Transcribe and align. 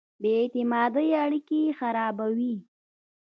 بې 0.21 0.31
اعتمادۍ 0.39 1.09
اړیکې 1.23 1.59
خرابوي. 1.79 2.55